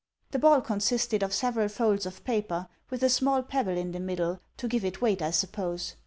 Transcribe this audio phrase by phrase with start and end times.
[0.31, 4.39] The ball consisted of several folds of paper, with a small pebble in the middle,
[4.57, 5.95] to give it weight I suppose.